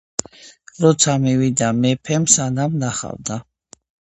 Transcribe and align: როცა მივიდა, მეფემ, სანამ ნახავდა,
როცა 0.85 1.13
მივიდა, 1.25 1.67
მეფემ, 1.83 2.27
სანამ 2.37 2.81
ნახავდა, 2.87 3.39